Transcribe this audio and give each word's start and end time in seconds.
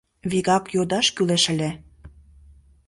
—Вигак 0.29 0.65
йодаш 0.75 1.07
кӱлеш 1.15 1.43
ыле... 1.53 1.69